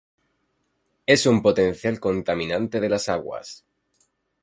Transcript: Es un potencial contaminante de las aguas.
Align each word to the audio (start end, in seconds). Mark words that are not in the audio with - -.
Es 1.05 1.27
un 1.27 1.43
potencial 1.43 1.99
contaminante 1.99 2.79
de 2.79 2.89
las 2.89 3.07
aguas. 3.07 3.67